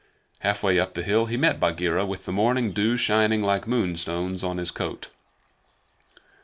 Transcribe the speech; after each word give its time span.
Halfway 0.39 0.79
up 0.79 0.95
the 0.95 1.03
hill 1.03 1.27
he 1.27 1.37
met 1.37 1.59
Bagheera 1.59 2.07
with 2.07 2.25
the 2.25 2.31
morning 2.31 2.71
dew 2.71 2.97
shining 2.97 3.43
like 3.43 3.67
moonstones 3.67 4.43
on 4.43 4.57
his 4.57 4.71
coat. 4.71 5.09